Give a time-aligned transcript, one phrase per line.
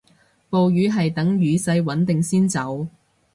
[0.49, 2.87] 暴雨係等雨勢穩定先走